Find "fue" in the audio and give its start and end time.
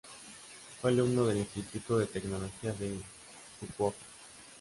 0.81-0.89